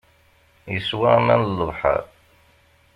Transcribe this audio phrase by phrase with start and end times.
[0.73, 2.03] Yeswa aman n lebḥeṛ.